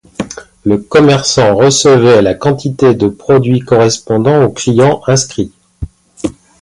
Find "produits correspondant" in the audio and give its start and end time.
3.07-4.43